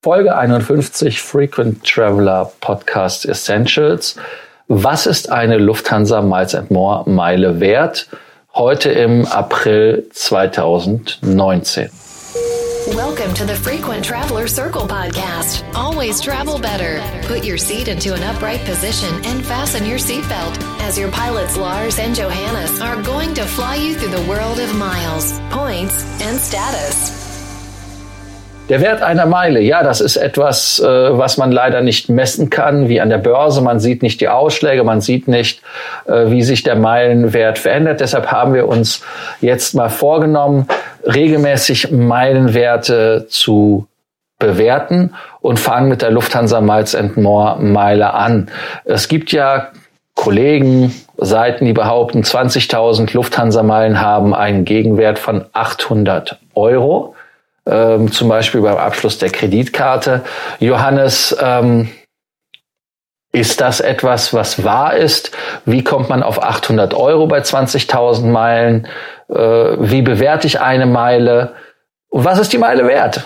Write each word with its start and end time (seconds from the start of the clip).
Folge 0.00 0.30
51 0.30 1.10
Frequent 1.10 1.82
Traveler 1.82 2.52
Podcast 2.60 3.26
Essentials. 3.26 4.14
Was 4.68 5.06
ist 5.06 5.28
eine 5.28 5.58
Lufthansa 5.58 6.22
Miles 6.22 6.54
and 6.54 6.70
More 6.70 7.02
Meile 7.10 7.58
wert? 7.58 8.06
Heute 8.54 8.90
im 8.90 9.26
April 9.26 10.08
2019. 10.12 11.90
Welcome 12.94 13.34
to 13.34 13.44
the 13.44 13.56
Frequent 13.56 14.04
Traveler 14.04 14.46
Circle 14.46 14.86
podcast. 14.86 15.64
Always 15.74 16.20
travel 16.20 16.60
better. 16.60 17.02
Put 17.26 17.44
your 17.44 17.58
seat 17.58 17.88
into 17.88 18.14
an 18.14 18.22
upright 18.22 18.64
position 18.64 19.12
and 19.24 19.44
fasten 19.44 19.84
your 19.84 19.98
seatbelt 19.98 20.62
as 20.80 20.96
your 20.96 21.10
pilots 21.10 21.56
Lars 21.56 21.98
and 21.98 22.14
Johannes 22.14 22.80
are 22.80 23.02
going 23.02 23.34
to 23.34 23.44
fly 23.44 23.74
you 23.74 23.96
through 23.96 24.12
the 24.16 24.30
world 24.30 24.60
of 24.60 24.72
miles, 24.76 25.40
points, 25.50 26.04
and 26.22 26.38
status. 26.38 27.17
Der 28.68 28.82
Wert 28.82 29.02
einer 29.02 29.24
Meile, 29.24 29.60
ja, 29.60 29.82
das 29.82 30.02
ist 30.02 30.18
etwas, 30.18 30.78
äh, 30.78 30.86
was 30.86 31.38
man 31.38 31.50
leider 31.50 31.80
nicht 31.80 32.10
messen 32.10 32.50
kann, 32.50 32.90
wie 32.90 33.00
an 33.00 33.08
der 33.08 33.16
Börse. 33.16 33.62
Man 33.62 33.80
sieht 33.80 34.02
nicht 34.02 34.20
die 34.20 34.28
Ausschläge, 34.28 34.84
man 34.84 35.00
sieht 35.00 35.26
nicht, 35.26 35.62
äh, 36.06 36.30
wie 36.30 36.42
sich 36.42 36.64
der 36.64 36.76
Meilenwert 36.76 37.58
verändert. 37.58 38.00
Deshalb 38.00 38.30
haben 38.30 38.52
wir 38.52 38.68
uns 38.68 39.02
jetzt 39.40 39.74
mal 39.74 39.88
vorgenommen, 39.88 40.68
regelmäßig 41.02 41.92
Meilenwerte 41.92 43.26
zu 43.30 43.86
bewerten 44.38 45.14
und 45.40 45.58
fangen 45.58 45.88
mit 45.88 46.02
der 46.02 46.10
Lufthansa 46.10 46.60
Miles 46.60 46.94
and 46.94 47.16
More 47.16 47.58
Meile 47.60 48.12
an. 48.12 48.50
Es 48.84 49.08
gibt 49.08 49.32
ja 49.32 49.68
Kollegen, 50.14 50.94
Seiten, 51.16 51.64
die 51.64 51.72
behaupten, 51.72 52.22
20.000 52.22 53.14
Lufthansa-Meilen 53.14 54.00
haben 54.00 54.34
einen 54.34 54.64
Gegenwert 54.64 55.18
von 55.18 55.46
800 55.52 56.38
Euro 56.54 57.14
ähm, 57.68 58.10
zum 58.10 58.28
Beispiel 58.28 58.60
beim 58.60 58.76
Abschluss 58.76 59.18
der 59.18 59.30
Kreditkarte. 59.30 60.24
Johannes, 60.58 61.36
ähm, 61.40 61.90
ist 63.32 63.60
das 63.60 63.80
etwas, 63.80 64.32
was 64.32 64.64
wahr 64.64 64.94
ist? 64.94 65.32
Wie 65.66 65.84
kommt 65.84 66.08
man 66.08 66.22
auf 66.22 66.42
800 66.42 66.94
Euro 66.94 67.26
bei 67.26 67.40
20.000 67.40 68.26
Meilen? 68.26 68.88
Äh, 69.28 69.34
wie 69.34 70.02
bewerte 70.02 70.46
ich 70.46 70.60
eine 70.60 70.86
Meile? 70.86 71.54
Was 72.10 72.38
ist 72.38 72.52
die 72.52 72.58
Meile 72.58 72.86
wert? 72.86 73.22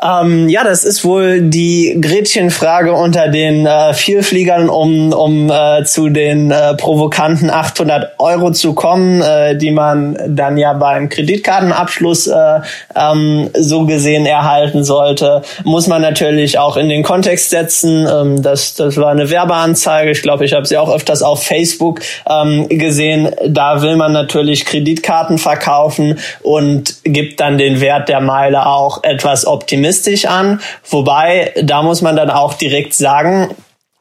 Ähm, 0.00 0.48
ja, 0.48 0.62
das 0.62 0.84
ist 0.84 1.04
wohl 1.04 1.40
die 1.40 1.98
Gretchenfrage 2.00 2.92
unter 2.92 3.28
den 3.28 3.66
äh, 3.66 3.92
Vielfliegern, 3.94 4.68
um, 4.68 5.12
um 5.12 5.50
äh, 5.50 5.84
zu 5.84 6.08
den 6.08 6.50
äh, 6.50 6.74
provokanten 6.74 7.50
800 7.50 8.14
Euro 8.18 8.52
zu 8.52 8.74
kommen, 8.74 9.20
äh, 9.22 9.56
die 9.56 9.72
man 9.72 10.16
dann 10.28 10.56
ja 10.56 10.72
beim 10.74 11.08
Kreditkartenabschluss 11.08 12.28
äh, 12.28 12.60
ähm, 12.94 13.50
so 13.58 13.86
gesehen 13.86 14.24
erhalten 14.24 14.84
sollte. 14.84 15.42
Muss 15.64 15.88
man 15.88 16.02
natürlich 16.02 16.58
auch 16.58 16.76
in 16.76 16.88
den 16.88 17.02
Kontext 17.02 17.50
setzen. 17.50 18.06
Ähm, 18.08 18.42
das, 18.42 18.74
das 18.74 18.96
war 18.98 19.10
eine 19.10 19.30
Werbeanzeige. 19.30 20.12
Ich 20.12 20.22
glaube, 20.22 20.44
ich 20.44 20.52
habe 20.52 20.66
sie 20.66 20.78
auch 20.78 20.94
öfters 20.94 21.22
auf 21.22 21.42
Facebook 21.42 22.00
ähm, 22.28 22.68
gesehen. 22.68 23.30
Da 23.48 23.82
will 23.82 23.96
man 23.96 24.12
natürlich 24.12 24.64
Kreditkarten 24.64 25.38
verkaufen 25.38 26.18
und 26.42 26.94
gibt 27.02 27.40
dann 27.40 27.58
den 27.58 27.80
Wert 27.80 28.08
der 28.08 28.20
Meile 28.20 28.66
auch 28.66 29.02
etwas 29.02 29.44
optimistisch 29.46 29.87
optimistisch 29.88 30.26
an. 30.26 30.60
Wobei, 30.90 31.54
da 31.62 31.82
muss 31.82 32.02
man 32.02 32.16
dann 32.16 32.30
auch 32.30 32.54
direkt 32.54 32.94
sagen, 32.94 33.54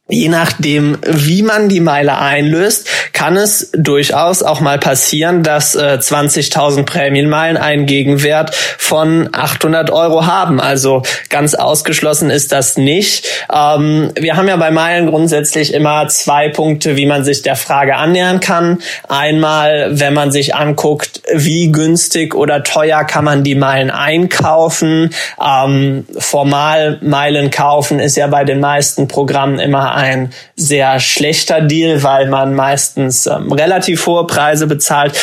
Je 0.10 0.30
nachdem, 0.30 0.98
wie 1.06 1.42
man 1.42 1.68
die 1.68 1.82
Meile 1.82 2.18
einlöst, 2.18 2.88
kann 3.12 3.36
es 3.36 3.72
durchaus 3.74 4.42
auch 4.42 4.62
mal 4.62 4.80
passieren, 4.80 5.44
dass 5.44 5.76
äh, 5.76 5.98
20.000 6.00 6.86
Prämienmeilen 6.86 7.58
einen 7.58 7.86
Gegenwert 7.86 8.56
von 8.56 9.28
800 9.34 9.92
Euro 9.92 10.26
haben. 10.26 10.62
Also 10.62 11.02
ganz 11.30 11.56
ausgeschlossen 11.56 12.30
ist 12.30 12.54
das 12.54 12.78
nicht. 12.78 13.28
Ähm, 13.54 14.12
wir 14.18 14.38
haben 14.38 14.48
ja 14.48 14.56
bei 14.56 14.72
Meilen 14.72 15.08
grundsätzlich 15.08 15.74
immer 15.74 16.08
zwei 16.08 16.48
Punkte, 16.48 16.96
wie 16.96 17.06
man 17.06 17.26
sich 17.26 17.42
der 17.42 17.58
Frage 17.58 17.98
annähern 17.98 18.40
kann. 18.40 18.80
Einmal, 19.10 20.00
wenn 20.00 20.14
man 20.14 20.32
sich 20.32 20.56
anguckt, 20.56 21.22
wie 21.34 21.70
günstig 21.73 22.34
oder 22.34 22.64
teuer 22.64 23.04
kann 23.04 23.26
man 23.26 23.44
die 23.44 23.56
Meilen 23.56 23.92
einkaufen. 23.92 25.14
Ähm, 25.46 26.06
formal 26.17 27.00
Meilen 27.02 27.52
kaufen 27.52 28.00
ist 28.00 28.16
ja 28.16 28.28
bei 28.28 28.46
den 28.46 28.62
meisten 28.62 29.10
Programmen 29.10 29.60
immer 29.60 29.97
ein 29.98 30.32
sehr 30.56 31.00
schlechter 31.00 31.62
Deal, 31.62 32.04
weil 32.04 32.30
man 32.30 32.54
meistens 32.54 33.26
ähm, 33.26 33.52
relativ 33.52 34.06
hohe 34.06 34.28
Preise 34.28 34.68
bezahlt. 34.68 35.18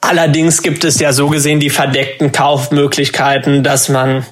Allerdings 0.00 0.62
gibt 0.62 0.84
es 0.84 1.00
ja 1.00 1.12
so 1.12 1.28
gesehen 1.28 1.60
die 1.60 1.70
verdeckten 1.70 2.30
Kaufmöglichkeiten, 2.30 3.64
dass 3.64 3.88
man 3.88 4.24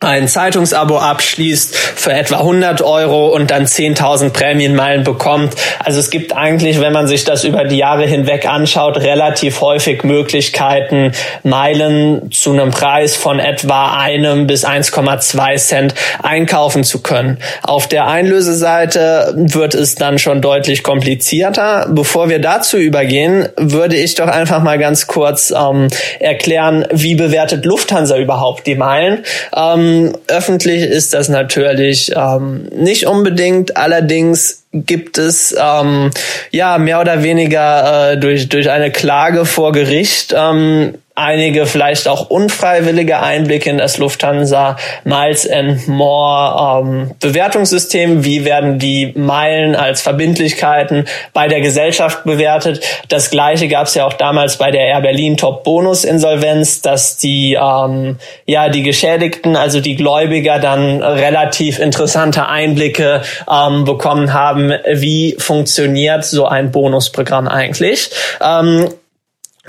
ein 0.00 0.28
Zeitungsabo 0.28 0.96
abschließt 0.98 1.76
für 1.76 2.12
etwa 2.12 2.36
100 2.36 2.82
Euro 2.82 3.34
und 3.34 3.50
dann 3.50 3.64
10.000 3.64 4.30
Prämienmeilen 4.30 5.02
bekommt. 5.02 5.54
Also 5.80 5.98
es 5.98 6.10
gibt 6.10 6.36
eigentlich, 6.36 6.80
wenn 6.80 6.92
man 6.92 7.08
sich 7.08 7.24
das 7.24 7.42
über 7.42 7.64
die 7.64 7.78
Jahre 7.78 8.06
hinweg 8.06 8.48
anschaut, 8.48 8.96
relativ 8.98 9.60
häufig 9.60 10.04
Möglichkeiten, 10.04 11.10
Meilen 11.42 12.30
zu 12.30 12.52
einem 12.52 12.70
Preis 12.70 13.16
von 13.16 13.40
etwa 13.40 13.98
einem 13.98 14.46
bis 14.46 14.64
1,2 14.64 15.56
Cent 15.56 15.94
einkaufen 16.22 16.84
zu 16.84 17.02
können. 17.02 17.38
Auf 17.64 17.88
der 17.88 18.06
Einlöseseite 18.06 19.34
wird 19.34 19.74
es 19.74 19.96
dann 19.96 20.20
schon 20.20 20.40
deutlich 20.40 20.84
komplizierter. 20.84 21.88
Bevor 21.90 22.28
wir 22.28 22.38
dazu 22.38 22.76
übergehen, 22.76 23.48
würde 23.56 23.96
ich 23.96 24.14
doch 24.14 24.28
einfach 24.28 24.62
mal 24.62 24.78
ganz 24.78 25.08
kurz 25.08 25.50
ähm, 25.50 25.88
erklären, 26.20 26.86
wie 26.92 27.16
bewertet 27.16 27.64
Lufthansa 27.64 28.16
überhaupt 28.16 28.64
die 28.68 28.76
Meilen. 28.76 29.24
Ähm, 29.56 29.87
ähm, 29.88 30.16
öffentlich 30.28 30.82
ist 30.82 31.14
das 31.14 31.28
natürlich 31.28 32.12
ähm, 32.14 32.68
nicht 32.74 33.06
unbedingt. 33.06 33.76
Allerdings 33.76 34.64
gibt 34.72 35.18
es 35.18 35.54
ähm, 35.58 36.10
ja 36.50 36.78
mehr 36.78 37.00
oder 37.00 37.22
weniger 37.22 38.12
äh, 38.12 38.18
durch 38.18 38.48
durch 38.48 38.70
eine 38.70 38.90
Klage 38.90 39.44
vor 39.46 39.72
Gericht 39.72 40.34
ähm, 40.36 40.94
einige 41.18 41.66
vielleicht 41.66 42.08
auch 42.08 42.30
unfreiwillige 42.30 43.20
Einblicke 43.20 43.68
in 43.70 43.78
das 43.78 43.98
Lufthansa 43.98 44.76
Miles 45.04 45.48
and 45.48 45.88
More 45.88 46.82
ähm, 46.82 47.10
Bewertungssystem. 47.20 48.24
Wie 48.24 48.44
werden 48.44 48.78
die 48.78 49.12
Meilen 49.14 49.74
als 49.74 50.00
Verbindlichkeiten 50.00 51.06
bei 51.32 51.48
der 51.48 51.60
Gesellschaft 51.60 52.24
bewertet? 52.24 52.80
Das 53.08 53.30
gleiche 53.30 53.68
gab 53.68 53.86
es 53.86 53.94
ja 53.94 54.06
auch 54.06 54.12
damals 54.12 54.56
bei 54.56 54.70
der 54.70 54.86
Air 54.86 55.00
Berlin 55.00 55.36
Top 55.36 55.64
Bonus 55.64 56.04
Insolvenz, 56.04 56.80
dass 56.80 57.16
die 57.16 57.58
ähm, 57.60 58.18
ja 58.46 58.68
die 58.68 58.82
Geschädigten, 58.82 59.56
also 59.56 59.80
die 59.80 59.96
Gläubiger, 59.96 60.58
dann 60.58 61.02
relativ 61.02 61.78
interessante 61.78 62.48
Einblicke 62.48 63.22
ähm, 63.50 63.84
bekommen 63.84 64.32
haben, 64.32 64.72
wie 64.92 65.36
funktioniert 65.38 66.24
so 66.24 66.46
ein 66.46 66.70
Bonusprogramm 66.70 67.48
eigentlich. 67.48 68.10
Ähm, 68.40 68.88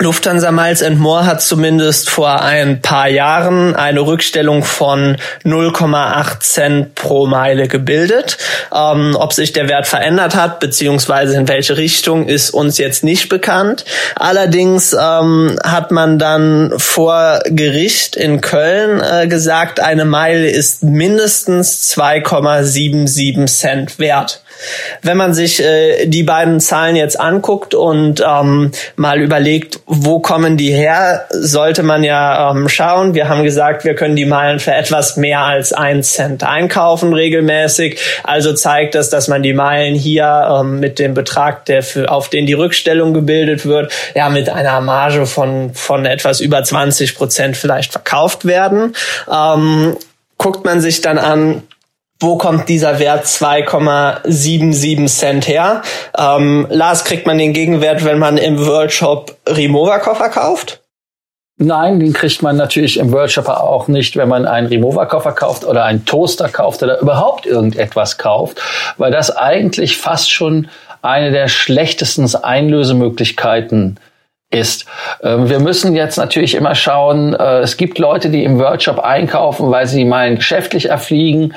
Lufthansa 0.02 0.50
Miles 0.50 0.82
and 0.82 0.98
More 0.98 1.26
hat 1.26 1.42
zumindest 1.42 2.08
vor 2.08 2.40
ein 2.40 2.80
paar 2.80 3.06
Jahren 3.08 3.76
eine 3.76 4.00
Rückstellung 4.00 4.64
von 4.64 5.18
0,8 5.44 6.40
Cent 6.40 6.94
pro 6.94 7.26
Meile 7.26 7.68
gebildet. 7.68 8.38
Ähm, 8.74 9.14
ob 9.14 9.34
sich 9.34 9.52
der 9.52 9.68
Wert 9.68 9.86
verändert 9.86 10.34
hat, 10.34 10.58
beziehungsweise 10.58 11.36
in 11.36 11.48
welche 11.48 11.76
Richtung, 11.76 12.28
ist 12.28 12.48
uns 12.48 12.78
jetzt 12.78 13.04
nicht 13.04 13.28
bekannt. 13.28 13.84
Allerdings 14.16 14.96
ähm, 14.98 15.58
hat 15.62 15.90
man 15.90 16.18
dann 16.18 16.72
vor 16.78 17.40
Gericht 17.44 18.16
in 18.16 18.40
Köln 18.40 19.02
äh, 19.02 19.26
gesagt, 19.26 19.80
eine 19.80 20.06
Meile 20.06 20.48
ist 20.48 20.82
mindestens 20.82 21.94
2,77 21.94 23.46
Cent 23.46 23.98
wert. 23.98 24.40
Wenn 25.02 25.16
man 25.16 25.34
sich 25.34 25.62
äh, 25.62 26.06
die 26.06 26.22
beiden 26.22 26.60
Zahlen 26.60 26.96
jetzt 26.96 27.18
anguckt 27.18 27.74
und 27.74 28.22
ähm, 28.26 28.72
mal 28.96 29.20
überlegt, 29.20 29.80
wo 29.92 30.20
kommen 30.20 30.56
die 30.56 30.70
her, 30.70 31.26
sollte 31.30 31.82
man 31.82 32.04
ja 32.04 32.52
ähm, 32.52 32.68
schauen. 32.68 33.14
Wir 33.14 33.28
haben 33.28 33.42
gesagt, 33.42 33.84
wir 33.84 33.96
können 33.96 34.14
die 34.14 34.24
Meilen 34.24 34.60
für 34.60 34.72
etwas 34.72 35.16
mehr 35.16 35.40
als 35.40 35.72
ein 35.72 36.04
Cent 36.04 36.44
einkaufen 36.44 37.12
regelmäßig. 37.12 37.98
Also 38.22 38.52
zeigt 38.52 38.94
das, 38.94 39.10
dass 39.10 39.26
man 39.26 39.42
die 39.42 39.52
Meilen 39.52 39.96
hier 39.96 40.60
ähm, 40.60 40.78
mit 40.78 41.00
dem 41.00 41.14
Betrag, 41.14 41.64
der 41.64 41.82
für, 41.82 42.08
auf 42.08 42.30
den 42.30 42.46
die 42.46 42.52
Rückstellung 42.52 43.14
gebildet 43.14 43.66
wird, 43.66 43.92
ja 44.14 44.28
mit 44.28 44.48
einer 44.48 44.80
Marge 44.80 45.26
von 45.26 45.74
von 45.74 46.06
etwas 46.06 46.40
über 46.40 46.62
20 46.62 47.16
Prozent 47.16 47.56
vielleicht 47.56 47.90
verkauft 47.90 48.44
werden. 48.44 48.94
Ähm, 49.28 49.96
guckt 50.38 50.64
man 50.64 50.80
sich 50.80 51.00
dann 51.00 51.18
an, 51.18 51.64
wo 52.20 52.36
kommt 52.36 52.68
dieser 52.68 52.98
Wert 52.98 53.24
2,77 53.24 55.06
Cent 55.06 55.48
her? 55.48 55.82
Ähm, 56.16 56.66
Lars, 56.68 57.04
kriegt 57.04 57.26
man 57.26 57.38
den 57.38 57.54
Gegenwert, 57.54 58.04
wenn 58.04 58.18
man 58.18 58.36
im 58.36 58.64
World 58.66 58.92
Shop 58.92 59.36
Remover-Koffer 59.48 60.28
kauft? 60.28 60.82
Nein, 61.56 62.00
den 62.00 62.12
kriegt 62.12 62.42
man 62.42 62.56
natürlich 62.56 62.98
im 62.98 63.12
World 63.12 63.36
auch 63.48 63.88
nicht, 63.88 64.16
wenn 64.16 64.28
man 64.28 64.46
einen 64.46 64.66
Remover-Koffer 64.66 65.32
kauft 65.32 65.64
oder 65.64 65.84
einen 65.84 66.04
Toaster 66.06 66.48
kauft 66.48 66.82
oder 66.82 67.00
überhaupt 67.00 67.44
irgendetwas 67.44 68.16
kauft, 68.16 68.60
weil 68.96 69.10
das 69.10 69.34
eigentlich 69.34 69.96
fast 69.98 70.30
schon 70.30 70.68
eine 71.02 71.30
der 71.30 71.48
schlechtesten 71.48 72.34
Einlösemöglichkeiten 72.34 73.98
ist. 74.50 74.86
Ähm, 75.22 75.48
wir 75.48 75.60
müssen 75.60 75.94
jetzt 75.94 76.16
natürlich 76.16 76.54
immer 76.54 76.74
schauen, 76.74 77.34
äh, 77.34 77.60
es 77.60 77.76
gibt 77.76 77.98
Leute, 77.98 78.30
die 78.30 78.44
im 78.44 78.58
Workshop 78.58 78.98
einkaufen, 78.98 79.70
weil 79.70 79.86
sie 79.86 80.04
meinen 80.04 80.36
geschäftlich 80.36 80.88
erfliegen 80.88 81.54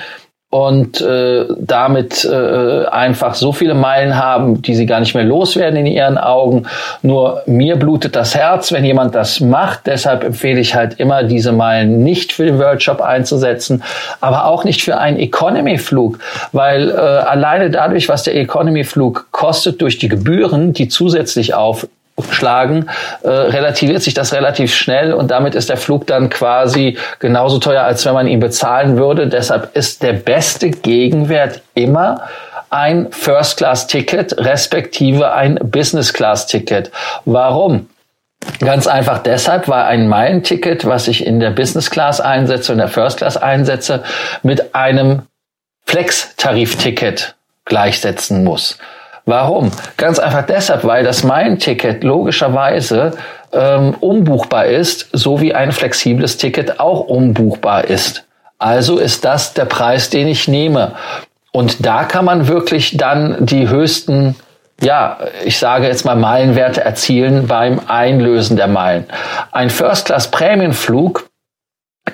und 0.54 1.02
äh, 1.02 1.46
damit 1.58 2.26
äh, 2.26 2.86
einfach 2.86 3.34
so 3.34 3.54
viele 3.54 3.74
Meilen 3.74 4.16
haben, 4.16 4.62
die 4.62 4.76
sie 4.76 4.86
gar 4.86 5.00
nicht 5.00 5.16
mehr 5.16 5.24
loswerden 5.24 5.80
in 5.80 5.88
ihren 5.88 6.20
Augen. 6.20 6.68
Nur 7.02 7.42
mir 7.48 7.76
blutet 7.76 8.16
das 8.16 8.36
Herz, 8.36 8.72
wenn 8.72 8.86
jemand 8.86 9.16
das 9.16 9.40
macht. 9.40 9.88
Deshalb 9.88 10.24
empfehle 10.24 10.60
ich 10.60 10.76
halt 10.76 11.00
immer, 11.00 11.24
diese 11.24 11.54
Meilen 11.54 12.04
nicht 12.04 12.34
für 12.34 12.46
den 12.46 12.60
Workshop 12.60 13.02
einzusetzen, 13.02 13.82
aber 14.22 14.46
auch 14.46 14.64
nicht 14.64 14.84
für 14.84 15.00
einen 15.00 15.18
Economy-Flug, 15.18 16.20
weil 16.52 16.92
äh, 16.92 16.94
alleine 16.94 17.72
dadurch, 17.72 18.08
was 18.08 18.22
der 18.22 18.36
Economy-Flug 18.36 19.30
kostet 19.32 19.82
durch 19.82 19.98
die 19.98 20.08
Gebühren, 20.08 20.72
die 20.72 20.88
zusätzlich 20.88 21.56
auf 21.56 21.88
schlagen, 22.30 22.88
äh, 23.24 23.30
relativiert 23.30 24.02
sich 24.04 24.14
das 24.14 24.34
relativ 24.34 24.74
schnell 24.74 25.14
und 25.14 25.32
damit 25.32 25.56
ist 25.56 25.70
der 25.70 25.78
Flug 25.78 26.06
dann 26.08 26.30
quasi 26.30 26.98
genauso 27.20 27.58
teuer, 27.58 27.84
als 27.84 28.06
wenn 28.06 28.14
man 28.14 28.28
ihn 28.28 28.40
bezahlen 28.40 28.98
würde. 28.98 29.28
Deshalb 29.28 29.76
ist 29.76 30.04
der 30.04 30.14
beste 30.14 30.70
Gegenwert 30.70 31.62
immer 31.74 32.22
ein 32.70 33.12
First-Class-Ticket 33.12 34.38
respektive 34.40 35.32
ein 35.34 35.60
Business-Class-Ticket. 35.62 36.92
Warum? 37.26 37.88
Ganz 38.60 38.88
einfach 38.88 39.20
deshalb, 39.20 39.68
weil 39.68 39.84
ein 39.84 40.08
Meilenticket, 40.08 40.86
was 40.86 41.08
ich 41.08 41.26
in 41.26 41.40
der 41.40 41.52
Business 41.52 41.90
Class 41.90 42.20
einsetze 42.20 42.72
und 42.72 42.80
der 42.80 42.88
First 42.90 43.18
Class 43.18 43.38
einsetze, 43.38 44.04
mit 44.42 44.76
einem 44.76 45.24
Flex-Tarif-Ticket 45.86 47.36
gleichsetzen 47.66 48.44
muss. 48.44 48.78
Warum? 49.26 49.72
Ganz 49.96 50.20
einfach 50.20 50.46
deshalb, 50.46 50.84
weil 50.84 51.04
das 51.04 51.24
Mein-Ticket 51.24 52.04
logischerweise 52.04 53.14
ähm, 53.54 53.96
umbuchbar 54.00 54.66
ist, 54.66 55.10
so 55.14 55.40
wie 55.40 55.54
ein 55.54 55.72
flexibles 55.72 56.38
Ticket 56.38 56.80
auch 56.80 57.02
umbuchbar 57.02 57.86
ist. 57.86 58.26
Also 58.58 58.98
ist 58.98 59.24
das 59.24 59.54
der 59.54 59.66
Preis, 59.66 60.10
den 60.10 60.28
ich 60.28 60.48
nehme. 60.48 60.94
Und 61.52 61.86
da 61.86 62.04
kann 62.04 62.26
man 62.26 62.48
wirklich 62.48 62.98
dann 62.98 63.46
die 63.46 63.70
höchsten, 63.70 64.36
ja, 64.82 65.20
ich 65.46 65.58
sage 65.58 65.88
jetzt 65.88 66.04
mal 66.04 66.16
Meilenwerte 66.16 66.82
erzielen 66.82 67.48
beim 67.48 67.80
Einlösen 67.88 68.58
der 68.58 68.68
Meilen. 68.68 69.06
Ein 69.52 69.70
First-Class-Prämienflug 69.70 71.30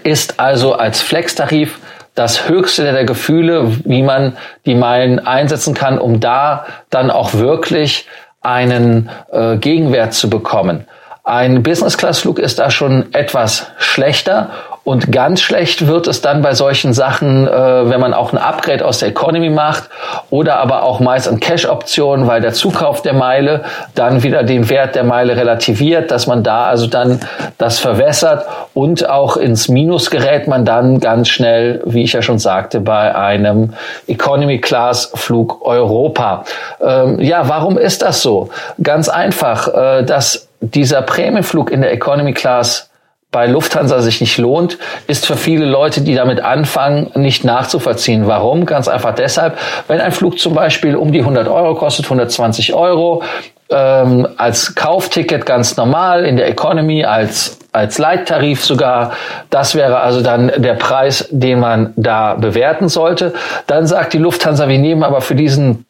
ist 0.04 0.40
also 0.40 0.74
als 0.74 1.02
Flex-Tarif 1.02 1.80
das 2.20 2.50
höchste 2.50 2.84
der 2.84 3.06
Gefühle, 3.06 3.72
wie 3.86 4.04
man 4.04 4.36
die 4.66 4.76
Meilen 4.76 5.26
einsetzen 5.26 5.74
kann, 5.74 5.98
um 5.98 6.20
da 6.20 6.66
dann 6.90 7.12
auch 7.12 7.34
wirklich 7.34 8.08
einen 8.42 9.10
äh, 9.32 9.56
Gegenwert 9.56 10.14
zu 10.14 10.30
bekommen. 10.30 10.86
Ein 11.30 11.62
Business-Class-Flug 11.62 12.40
ist 12.40 12.58
da 12.58 12.72
schon 12.72 13.14
etwas 13.14 13.68
schlechter 13.78 14.50
und 14.84 15.12
ganz 15.12 15.42
schlecht 15.42 15.86
wird 15.86 16.08
es 16.08 16.24
dann 16.24 16.42
bei 16.42 16.56
solchen 16.56 16.94
Sachen, 16.94 17.48
äh, 17.48 17.52
wenn 17.52 18.00
man 18.00 18.16
auch 18.16 18.34
ein 18.34 18.40
Upgrade 18.40 18.84
aus 18.84 18.98
der 18.98 19.10
Economy 19.10 19.52
macht 19.52 19.84
oder 20.32 20.58
aber 20.58 20.82
auch 20.82 21.00
meist 21.00 21.28
an 21.28 21.40
Cash-Optionen, 21.40 22.26
weil 22.26 22.42
der 22.42 22.54
Zukauf 22.54 23.04
der 23.04 23.14
Meile 23.14 23.66
dann 23.94 24.24
wieder 24.24 24.42
den 24.42 24.72
Wert 24.72 24.96
der 24.96 25.04
Meile 25.04 25.36
relativiert, 25.36 26.10
dass 26.10 26.26
man 26.26 26.42
da 26.42 26.66
also 26.66 26.88
dann 26.88 27.20
das 27.60 27.78
verwässert 27.78 28.48
und 28.74 29.08
auch 29.08 29.38
ins 29.38 29.68
Minus 29.70 30.10
gerät 30.10 30.48
man 30.48 30.66
dann 30.66 31.00
ganz 31.00 31.30
schnell, 31.30 31.84
wie 31.86 32.02
ich 32.02 32.14
ja 32.14 32.24
schon 32.24 32.40
sagte, 32.40 32.80
bei 32.80 33.14
einem 33.14 33.74
Economy-Class-Flug 34.08 35.64
Europa. 35.64 36.46
Ähm, 36.82 37.20
ja, 37.20 37.48
warum 37.48 37.78
ist 37.78 38.02
das 38.02 38.24
so? 38.24 38.50
Ganz 38.82 39.08
einfach, 39.08 39.68
äh, 39.68 40.04
dass 40.04 40.49
dieser 40.62 41.02
Prämienflug 41.02 41.72
in 41.72 41.82
der 41.82 41.92
Economy 41.94 42.34
Class 42.34 42.90
bei 43.32 43.46
Lufthansa 43.46 44.02
sich 44.02 44.22
nicht 44.22 44.38
lohnt, 44.40 44.80
ist 45.06 45.28
für 45.28 45.38
viele 45.38 45.66
Leute, 45.66 46.02
die 46.02 46.16
damit 46.16 46.42
anfangen, 46.42 47.12
nicht 47.14 47.44
nachzuvollziehen. 47.44 48.26
Warum? 48.26 48.66
Ganz 48.66 48.88
einfach 48.88 49.14
deshalb, 49.14 49.58
wenn 49.88 50.02
ein 50.02 50.12
Flug 50.12 50.40
zum 50.40 50.56
Beispiel 50.56 50.96
um 50.96 51.12
die 51.12 51.20
100 51.20 51.48
Euro 51.48 51.76
kostet, 51.76 52.06
120 52.06 52.74
Euro, 52.74 53.22
ähm, 53.70 54.28
als 54.38 54.74
Kaufticket 54.74 55.46
ganz 55.46 55.78
normal, 55.78 56.26
in 56.26 56.38
der 56.38 56.48
Economy 56.48 57.06
als, 57.06 57.60
als 57.72 58.00
Leittarif 58.00 58.66
sogar. 58.66 59.12
Das 59.52 59.76
wäre 59.76 60.00
also 60.00 60.22
dann 60.22 60.52
der 60.58 60.74
Preis, 60.74 61.28
den 61.30 61.60
man 61.60 61.94
da 61.98 62.34
bewerten 62.34 62.90
sollte. 62.90 63.34
Dann 63.68 63.86
sagt 63.86 64.14
die 64.14 64.18
Lufthansa, 64.18 64.68
wir 64.68 64.80
nehmen 64.80 65.04
aber 65.04 65.22
für 65.22 65.36
diesen 65.36 65.86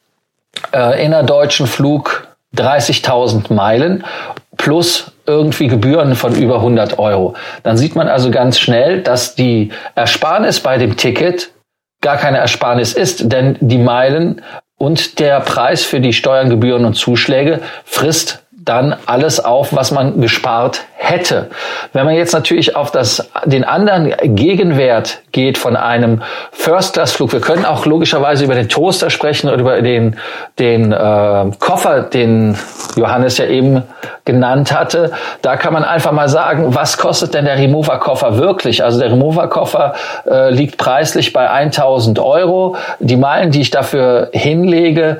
äh, 0.74 1.06
innerdeutschen 1.06 1.68
Flug 1.68 2.28
30.000 2.56 3.54
Meilen 3.54 4.04
plus 4.58 5.12
irgendwie 5.26 5.68
Gebühren 5.68 6.16
von 6.16 6.36
über 6.36 6.56
100 6.56 7.00
Euro. 7.00 7.36
Dann 7.64 7.78
sieht 7.78 7.96
man 7.96 8.08
also 8.08 8.32
ganz 8.32 8.60
schnell, 8.60 9.02
dass 9.02 9.36
die 9.36 9.72
Ersparnis 9.96 10.60
bei 10.60 10.78
dem 10.78 10.98
Ticket 10.98 11.52
gar 12.02 12.18
keine 12.18 12.40
Ersparnis 12.40 12.94
ist, 12.94 13.32
denn 13.32 13.58
die 13.62 13.78
Meilen 13.78 14.42
und 14.78 15.20
der 15.20 15.40
Preis 15.42 15.84
für 15.84 16.00
die 16.00 16.14
Steuern, 16.14 16.50
Gebühren 16.50 16.86
und 16.86 16.96
Zuschläge 16.96 17.62
frisst 17.84 18.44
dann 18.66 18.96
alles 19.06 19.44
auf, 19.44 19.76
was 19.76 19.92
man 19.92 20.20
gespart 20.20 20.82
hätte. 20.96 21.50
Wenn 21.94 22.06
man 22.06 22.16
jetzt 22.16 22.34
natürlich 22.34 22.76
auf 22.76 22.92
das, 22.92 23.30
den 23.46 23.64
anderen 23.64 24.14
Gegenwert 24.36 25.22
geht 25.32 25.58
von 25.58 25.76
einem 25.76 26.22
First-Class-Flug, 26.52 27.32
wir 27.32 27.40
können 27.40 27.66
auch 27.66 27.86
logischerweise 27.86 28.44
über 28.44 28.56
den 28.56 28.68
Toaster 28.68 29.10
sprechen 29.10 29.50
oder 29.50 29.60
über 29.60 29.82
den, 29.82 30.18
den 30.60 30.92
äh, 30.92 31.52
Koffer, 31.60 32.02
den 32.02 32.58
Johannes 32.96 33.38
ja 33.38 33.46
eben 33.46 33.84
genannt 34.26 34.74
hatte. 34.78 35.12
Da 35.42 35.56
kann 35.56 35.74
man 35.74 35.84
einfach 35.84 36.12
mal 36.12 36.28
sagen, 36.30 36.76
was 36.76 36.98
kostet 36.98 37.34
denn 37.34 37.46
der 37.46 37.58
Remover-Koffer 37.58 38.38
wirklich? 38.38 38.84
Also 38.84 39.00
der 39.00 39.12
Remover-Koffer 39.12 39.94
äh, 40.30 40.52
liegt 40.52 40.78
preislich 40.78 41.32
bei 41.32 41.50
1000 41.50 42.20
Euro. 42.20 42.76
Die 43.00 43.16
Meilen, 43.16 43.52
die 43.52 43.62
ich 43.62 43.72
dafür 43.72 44.30
hinlege, 44.34 45.20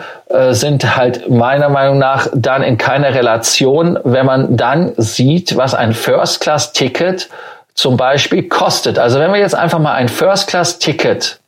sind 0.52 0.96
halt 0.96 1.30
meiner 1.30 1.70
Meinung 1.70 1.98
nach 1.98 2.28
dann 2.34 2.62
in 2.62 2.78
keiner 2.78 3.16
Relation, 3.16 3.98
wenn 4.04 4.26
man 4.26 4.58
dann 4.58 4.94
sieht, 4.98 5.58
was 5.58 5.74
ein 5.74 5.94
First-Class-Ticket 5.94 7.30
zum 7.74 7.98
Beispiel 7.98 8.48
kostet. 8.48 9.00
Also 9.00 9.20
wenn 9.20 9.32
wir 9.32 9.40
jetzt 9.40 9.56
einfach 9.56 9.80
mal 9.80 9.94
ein 9.94 10.08
First-Class-Ticket 10.08 11.40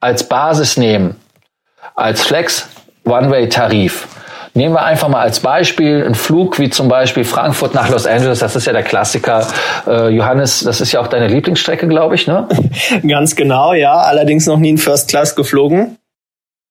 als 0.00 0.28
Basis 0.28 0.76
nehmen, 0.76 1.20
als 1.94 2.22
Flex 2.22 2.68
One-Way-Tarif, 3.04 4.08
Nehmen 4.56 4.72
wir 4.72 4.84
einfach 4.84 5.08
mal 5.08 5.20
als 5.20 5.40
Beispiel 5.40 6.04
einen 6.04 6.14
Flug 6.14 6.60
wie 6.60 6.70
zum 6.70 6.86
Beispiel 6.86 7.24
Frankfurt 7.24 7.74
nach 7.74 7.88
Los 7.88 8.06
Angeles. 8.06 8.38
Das 8.38 8.54
ist 8.54 8.66
ja 8.66 8.72
der 8.72 8.84
Klassiker. 8.84 9.48
Äh, 9.84 10.10
Johannes, 10.10 10.60
das 10.60 10.80
ist 10.80 10.92
ja 10.92 11.00
auch 11.00 11.08
deine 11.08 11.26
Lieblingsstrecke, 11.26 11.88
glaube 11.88 12.14
ich, 12.14 12.28
ne? 12.28 12.46
Ganz 13.08 13.34
genau, 13.34 13.72
ja. 13.72 13.96
Allerdings 13.96 14.46
noch 14.46 14.58
nie 14.58 14.70
in 14.70 14.78
First 14.78 15.08
Class 15.08 15.34
geflogen. 15.34 15.98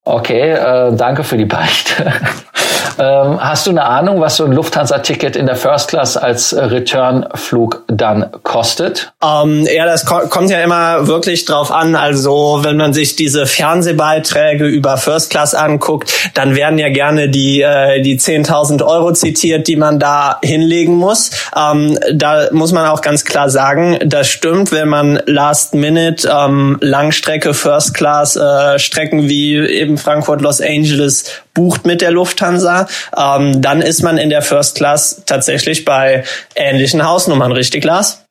Okay, 0.05 0.51
äh, 0.51 0.95
danke 0.95 1.23
für 1.23 1.37
die 1.37 1.45
Beichte. 1.45 2.11
ähm, 2.97 3.39
hast 3.39 3.67
du 3.67 3.71
eine 3.71 3.85
Ahnung, 3.85 4.21
was 4.21 4.37
so 4.37 4.45
ein 4.45 4.51
Lufthansa-Ticket 4.51 5.35
in 5.35 5.45
der 5.45 5.55
First 5.55 5.89
Class 5.89 6.17
als 6.17 6.53
äh, 6.53 6.63
Return-Flug 6.63 7.83
dann 7.87 8.29
kostet? 8.43 9.13
Ähm, 9.23 9.67
ja, 9.73 9.85
das 9.85 10.05
ko 10.05 10.27
kommt 10.29 10.49
ja 10.49 10.61
immer 10.61 11.07
wirklich 11.07 11.45
drauf 11.45 11.71
an. 11.71 11.95
Also 11.95 12.59
wenn 12.63 12.77
man 12.77 12.93
sich 12.93 13.15
diese 13.15 13.45
Fernsehbeiträge 13.45 14.65
über 14.65 14.97
First 14.97 15.29
Class 15.29 15.53
anguckt, 15.55 16.13
dann 16.33 16.55
werden 16.55 16.79
ja 16.79 16.89
gerne 16.89 17.29
die, 17.29 17.61
äh, 17.61 18.01
die 18.01 18.19
10.000 18.19 18.85
Euro 18.85 19.13
zitiert, 19.13 19.67
die 19.67 19.75
man 19.75 19.99
da 19.99 20.39
hinlegen 20.43 20.95
muss. 20.95 21.31
Ähm, 21.55 21.97
da 22.13 22.49
muss 22.51 22.71
man 22.71 22.87
auch 22.87 23.01
ganz 23.01 23.25
klar 23.25 23.49
sagen, 23.49 23.99
das 24.05 24.27
stimmt, 24.27 24.71
wenn 24.71 24.89
man 24.89 25.21
Last 25.25 25.73
Minute 25.73 26.27
ähm, 26.27 26.77
Langstrecke 26.81 27.53
First 27.53 27.93
Class 27.93 28.35
äh, 28.35 28.79
Strecken 28.79 29.29
wie 29.29 29.55
eben 29.57 29.97
Frankfurt, 29.97 30.41
Los 30.41 30.61
Angeles 30.61 31.25
bucht 31.53 31.85
mit 31.85 32.01
der 32.01 32.11
Lufthansa, 32.11 32.87
ähm, 33.17 33.61
dann 33.61 33.81
ist 33.81 34.03
man 34.03 34.17
in 34.17 34.29
der 34.29 34.41
First 34.41 34.75
Class 34.75 35.23
tatsächlich 35.25 35.85
bei 35.85 36.23
ähnlichen 36.55 37.05
Hausnummern, 37.05 37.51
richtig, 37.51 37.83
Lars? 37.83 38.23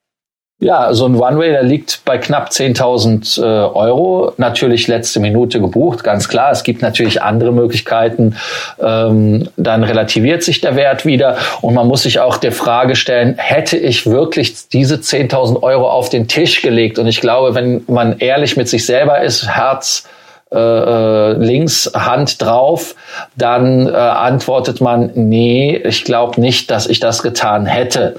Ja, 0.62 0.95
so 0.95 1.07
ein 1.07 1.17
One-Way, 1.17 1.50
der 1.50 1.64
liegt 1.64 2.05
bei 2.05 2.19
knapp 2.19 2.50
10.000 2.50 3.43
äh, 3.43 3.45
Euro. 3.45 4.33
Natürlich 4.37 4.87
letzte 4.87 5.19
Minute 5.19 5.61
gebucht, 5.61 6.05
ganz 6.05 6.29
klar. 6.29 6.52
Es 6.52 6.62
gibt 6.62 6.83
natürlich 6.83 7.21
andere 7.21 7.50
Möglichkeiten. 7.50 8.37
Ähm, 8.81 9.49
dann 9.57 9.83
relativiert 9.83 10.45
sich 10.45 10.61
der 10.61 10.76
Wert 10.76 11.05
wieder. 11.05 11.37
Und 11.62 11.75
man 11.75 11.88
muss 11.88 12.05
sich 12.05 12.21
auch 12.21 12.37
der 12.37 12.52
Frage 12.52 12.95
stellen, 12.95 13.35
hätte 13.38 13.76
ich 13.76 14.07
wirklich 14.07 14.69
diese 14.69 14.99
10.000 14.99 15.64
Euro 15.64 15.91
auf 15.91 16.11
den 16.11 16.29
Tisch 16.29 16.62
gelegt? 16.62 17.00
Und 17.00 17.09
ich 17.09 17.21
glaube, 17.21 17.57
wenn 17.57 17.83
man 17.88 18.21
ehrlich 18.21 18.57
mit 18.57 18.69
sich 18.69 18.87
selber 18.87 19.21
ist, 19.21 19.49
Herz, 19.49 20.05
äh, 20.52 20.59
äh, 20.59 21.32
links 21.32 21.90
Hand 21.94 22.42
drauf, 22.42 22.94
dann 23.37 23.87
äh, 23.87 23.92
antwortet 23.92 24.80
man, 24.80 25.11
nee, 25.14 25.76
ich 25.76 26.04
glaube 26.04 26.40
nicht, 26.40 26.71
dass 26.71 26.87
ich 26.87 27.00
das 27.00 27.23
getan 27.23 27.66
hätte. 27.66 28.16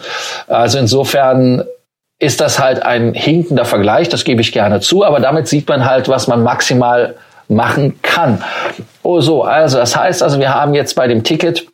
Also 0.48 0.80
insofern 0.80 1.64
ist 2.20 2.42
das 2.42 2.60
halt 2.60 2.84
ein 2.84 3.14
hinkender 3.14 3.66
Vergleich, 3.66 4.10
das 4.10 4.24
gebe 4.24 4.42
ich 4.42 4.52
gerne 4.52 4.80
zu, 4.80 5.04
aber 5.04 5.20
damit 5.20 5.48
sieht 5.48 5.68
man 5.68 5.86
halt, 5.86 6.10
was 6.10 6.28
man 6.28 6.42
maximal 6.42 7.16
machen 7.50 8.00
kann. 8.02 8.44
Oh 9.04 9.20
so, 9.20 9.44
also 9.44 9.78
das 9.78 9.96
heißt 9.96 10.24
also, 10.24 10.40
wir 10.40 10.54
haben 10.54 10.74
jetzt 10.74 10.96
bei 10.96 11.08
dem 11.08 11.24
Ticket 11.24 11.68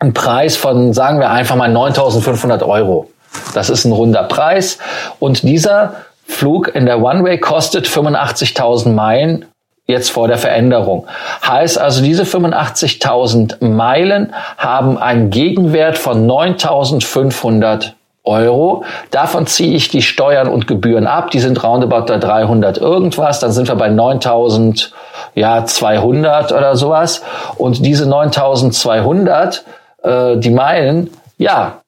einen 0.00 0.12
Preis 0.12 0.56
von, 0.56 0.92
sagen 0.92 1.20
wir 1.20 1.30
einfach 1.30 1.56
mal 1.56 1.70
9.500 1.70 2.66
Euro. 2.66 3.10
Das 3.54 3.70
ist 3.70 3.84
ein 3.84 3.92
runder 3.92 4.24
Preis. 4.24 4.78
Und 5.18 5.42
dieser 5.42 5.94
Flug 6.26 6.74
in 6.74 6.86
der 6.86 7.02
One-Way 7.02 7.38
kostet 7.38 7.86
85.000 7.86 8.90
Meilen 8.90 9.46
jetzt 9.86 10.10
vor 10.10 10.28
der 10.28 10.38
Veränderung. 10.38 11.06
Heißt 11.46 11.78
also, 11.78 12.02
diese 12.02 12.24
85.000 12.24 13.64
Meilen 13.64 14.32
haben 14.56 14.98
einen 14.98 15.30
Gegenwert 15.30 15.98
von 15.98 16.26
9.500 16.26 17.92
Euro. 18.24 18.84
Davon 19.10 19.46
ziehe 19.46 19.76
ich 19.76 19.90
die 19.90 20.00
Steuern 20.00 20.48
und 20.48 20.66
Gebühren 20.66 21.06
ab. 21.06 21.30
Die 21.30 21.40
sind 21.40 21.62
roundabout 21.62 22.06
bei 22.06 22.16
300 22.16 22.78
irgendwas. 22.78 23.38
Dann 23.40 23.52
sind 23.52 23.68
wir 23.68 23.76
bei 23.76 23.88
9.000, 23.88 24.92
ja, 25.34 25.64
200 25.66 26.52
oder 26.52 26.76
sowas. 26.76 27.22
Und 27.56 27.84
diese 27.84 28.06
9.200, 28.06 29.60
äh, 30.02 30.38
die 30.38 30.50
Meilen, 30.50 31.10
ja, 31.36 31.80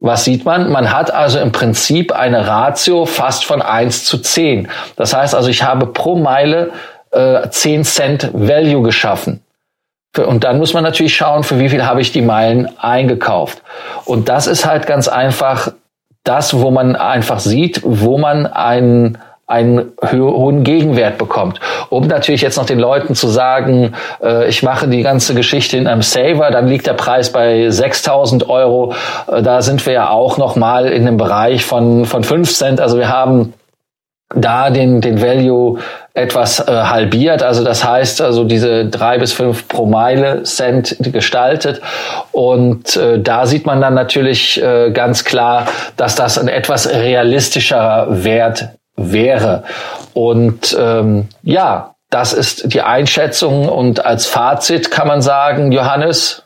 was 0.00 0.24
sieht 0.24 0.46
man? 0.46 0.72
Man 0.72 0.92
hat 0.92 1.12
also 1.12 1.38
im 1.38 1.52
Prinzip 1.52 2.12
eine 2.12 2.46
Ratio 2.46 3.04
fast 3.04 3.44
von 3.44 3.60
1 3.60 4.04
zu 4.06 4.18
10. 4.18 4.68
Das 4.96 5.14
heißt 5.14 5.34
also, 5.34 5.50
ich 5.50 5.62
habe 5.62 5.86
pro 5.86 6.16
Meile 6.16 6.72
äh, 7.10 7.48
10 7.48 7.84
Cent 7.84 8.30
Value 8.32 8.82
geschaffen. 8.82 9.42
Und 10.16 10.42
dann 10.42 10.58
muss 10.58 10.74
man 10.74 10.82
natürlich 10.82 11.14
schauen, 11.14 11.44
für 11.44 11.60
wie 11.60 11.68
viel 11.68 11.84
habe 11.84 12.00
ich 12.00 12.12
die 12.12 12.22
Meilen 12.22 12.68
eingekauft. 12.78 13.62
Und 14.06 14.28
das 14.28 14.46
ist 14.46 14.66
halt 14.66 14.86
ganz 14.86 15.06
einfach 15.06 15.72
das, 16.24 16.58
wo 16.58 16.70
man 16.70 16.96
einfach 16.96 17.38
sieht, 17.38 17.80
wo 17.84 18.18
man 18.18 18.46
einen 18.46 19.18
einen 19.50 19.92
hohen 20.12 20.62
Gegenwert 20.62 21.18
bekommt. 21.18 21.60
Um 21.88 22.06
natürlich 22.06 22.40
jetzt 22.40 22.56
noch 22.56 22.66
den 22.66 22.78
Leuten 22.78 23.14
zu 23.14 23.28
sagen, 23.28 23.94
äh, 24.22 24.48
ich 24.48 24.62
mache 24.62 24.88
die 24.88 25.02
ganze 25.02 25.34
Geschichte 25.34 25.76
in 25.76 25.86
einem 25.86 26.02
Saver, 26.02 26.50
dann 26.50 26.68
liegt 26.68 26.86
der 26.86 26.94
Preis 26.94 27.32
bei 27.32 27.66
6.000 27.66 28.48
Euro. 28.48 28.94
Äh, 29.30 29.42
da 29.42 29.62
sind 29.62 29.84
wir 29.86 29.92
ja 29.92 30.10
auch 30.10 30.38
noch 30.38 30.56
mal 30.56 30.86
in 30.86 31.04
dem 31.04 31.16
Bereich 31.16 31.64
von, 31.64 32.04
von 32.04 32.22
5 32.22 32.52
Cent. 32.52 32.80
Also 32.80 32.98
wir 32.98 33.08
haben 33.08 33.54
da 34.34 34.70
den, 34.70 35.00
den 35.00 35.20
Value 35.20 35.80
etwas 36.14 36.60
äh, 36.60 36.70
halbiert. 36.70 37.42
Also 37.42 37.64
das 37.64 37.84
heißt, 37.84 38.20
also 38.20 38.44
diese 38.44 38.86
drei 38.86 39.18
bis 39.18 39.32
fünf 39.32 39.68
pro 39.68 39.86
Meile 39.86 40.44
Cent 40.44 40.96
gestaltet. 41.00 41.80
Und 42.32 42.96
äh, 42.96 43.20
da 43.20 43.46
sieht 43.46 43.66
man 43.66 43.80
dann 43.80 43.94
natürlich 43.94 44.62
äh, 44.62 44.90
ganz 44.92 45.24
klar, 45.24 45.66
dass 45.96 46.14
das 46.14 46.38
ein 46.38 46.48
etwas 46.48 46.88
realistischerer 46.88 48.24
Wert 48.24 48.70
wäre. 49.00 49.64
Und 50.12 50.76
ähm, 50.78 51.28
ja, 51.42 51.94
das 52.10 52.32
ist 52.32 52.72
die 52.74 52.82
Einschätzung. 52.82 53.68
Und 53.68 54.04
als 54.04 54.26
Fazit 54.26 54.90
kann 54.90 55.08
man 55.08 55.22
sagen, 55.22 55.72
Johannes, 55.72 56.42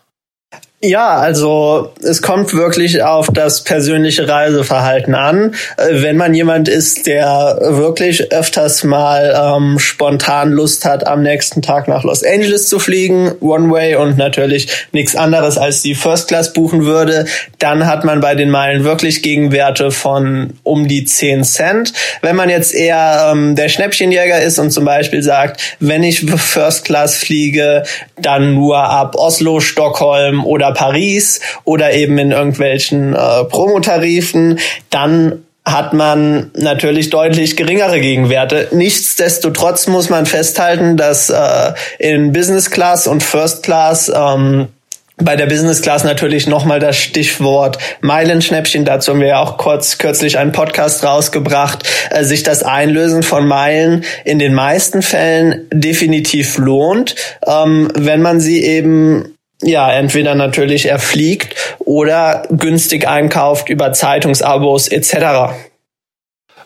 ja, 0.85 1.17
also 1.17 1.93
es 2.03 2.21
kommt 2.21 2.53
wirklich 2.55 3.03
auf 3.03 3.29
das 3.33 3.65
persönliche 3.65 4.29
Reiseverhalten 4.29 5.15
an. 5.15 5.55
Äh, 5.77 6.03
wenn 6.03 6.17
man 6.17 6.35
jemand 6.35 6.69
ist, 6.69 7.07
der 7.07 7.59
wirklich 7.61 8.33
öfters 8.33 8.85
mal 8.85 9.57
ähm, 9.57 9.79
spontan 9.79 10.53
Lust 10.53 10.85
hat, 10.85 11.07
am 11.07 11.23
nächsten 11.23 11.63
Tag 11.63 11.89
nach 11.89 12.05
Los 12.05 12.23
Angeles 12.23 12.69
zu 12.69 12.79
fliegen, 12.79 13.33
One 13.41 13.71
Way 13.71 13.97
und 13.97 14.19
natürlich 14.19 14.69
nichts 14.93 15.17
anderes 15.17 15.57
als 15.57 15.83
die 15.83 15.95
First 15.95 16.29
Class 16.29 16.53
buchen 16.53 16.85
würde, 16.85 17.25
dann 17.59 17.87
hat 17.87 18.05
man 18.05 18.21
bei 18.21 18.35
den 18.35 18.51
Meilen 18.51 18.85
wirklich 18.85 19.23
Gegenwerte 19.23 19.91
von 19.91 20.55
um 20.63 20.87
die 20.87 21.05
10 21.05 21.45
Cent. 21.45 21.93
Wenn 22.21 22.37
man 22.37 22.51
jetzt 22.51 22.75
eher 22.75 23.31
ähm, 23.33 23.57
der 23.57 23.69
Schnäppchenjäger 23.69 24.43
ist 24.43 24.59
und 24.59 24.71
zum 24.71 24.85
Beispiel 24.85 25.23
sagt, 25.23 25.77
wenn 25.81 26.03
ich 26.03 26.21
First 26.21 26.85
Class 26.85 27.17
fliege, 27.17 27.85
dann 28.21 28.55
nur 28.55 28.79
ab 28.79 29.15
Oslo, 29.17 29.61
Stockholm 29.61 30.45
oder 30.45 30.74
Paris 30.75 31.41
oder 31.65 31.93
eben 31.93 32.19
in 32.19 32.31
irgendwelchen 32.33 33.15
äh, 33.15 33.45
Promotarifen, 33.45 34.59
dann 34.91 35.45
hat 35.65 35.95
man 35.95 36.51
natürlich 36.55 37.09
deutlich 37.09 37.57
geringere 37.57 37.99
Gegenwerte. 37.99 38.69
Nichtsdestotrotz 38.73 39.87
muss 39.87 40.11
man 40.11 40.27
festhalten, 40.27 40.97
dass 40.97 41.31
äh, 41.31 41.73
in 41.99 42.33
Business 42.33 42.71
Class 42.71 43.07
und 43.07 43.23
First 43.23 43.63
Class 43.63 44.13
ähm, 44.15 44.69
bei 45.17 45.37
der 45.37 45.47
Business 45.47 45.81
Class 45.81 46.03
natürlich 46.03 46.49
nochmal 46.49 46.81
das 46.81 46.97
Stichwort 46.97 47.79
Meilenschnäppchen. 48.01 48.85
Dazu 48.85 49.13
haben 49.13 49.21
wir 49.21 49.29
ja 49.29 49.41
auch 49.41 49.59
kurz 49.59 49.99
kürzlich 49.99 50.39
einen 50.39 50.53
Podcast 50.53 51.05
rausgebracht. 51.05 51.89
Äh, 52.11 52.25
sich 52.25 52.43
das 52.43 52.63
Einlösen 52.63 53.23
von 53.23 53.47
Meilen 53.47 54.05
in 54.25 54.39
den 54.39 54.55
meisten 54.55 55.03
Fällen 55.03 55.67
definitiv 55.73 56.59
lohnt, 56.59 57.15
ähm, 57.47 57.91
wenn 57.95 58.21
man 58.23 58.41
sie 58.41 58.65
eben 58.65 59.34
ja, 59.63 59.91
entweder 59.93 60.35
natürlich 60.35 60.87
er 60.87 60.99
fliegt 60.99 61.55
oder 61.79 62.43
günstig 62.51 63.09
einkauft 63.09 63.69
über 63.69 63.93
Zeitungsabos 63.93 64.89
etc. 64.89 65.55